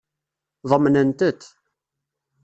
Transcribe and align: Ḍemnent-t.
Ḍemnent-t. 0.71 1.41